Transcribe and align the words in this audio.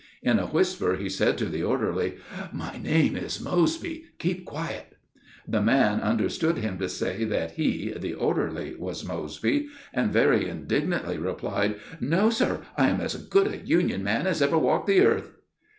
In 0.23 0.39
a 0.39 0.47
whisper 0.47 0.95
he 0.95 1.09
said 1.09 1.37
to 1.37 1.45
the 1.45 1.61
orderly: 1.61 2.15
"My 2.51 2.75
name 2.75 3.15
is 3.15 3.39
Mosby. 3.39 4.05
Keep 4.17 4.45
quiet!" 4.45 4.97
The 5.47 5.61
man 5.61 5.99
understood 5.99 6.57
him 6.57 6.79
to 6.79 6.89
say 6.89 7.23
that 7.25 7.51
he 7.51 7.91
(the 7.95 8.15
orderly) 8.15 8.75
was 8.79 9.05
"Mosby," 9.07 9.67
and 9.93 10.11
very 10.11 10.49
indignantly 10.49 11.19
replied: 11.19 11.75
"No 11.99 12.31
sir, 12.31 12.61
I 12.75 12.89
am 12.89 12.99
as 12.99 13.13
good 13.15 13.45
a 13.47 13.57
Union 13.57 14.03
man 14.03 14.25
as 14.25 14.41
ever 14.41 14.57
walked 14.57 14.87
the 14.87 15.01
earth." 15.01 15.33